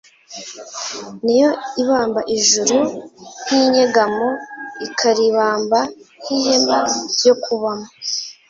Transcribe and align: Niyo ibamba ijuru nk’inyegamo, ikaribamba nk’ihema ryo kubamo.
Niyo 1.23 1.49
ibamba 1.81 2.21
ijuru 2.37 2.77
nk’inyegamo, 3.43 4.27
ikaribamba 4.87 5.79
nk’ihema 6.21 6.79
ryo 7.13 7.33
kubamo. 7.43 7.87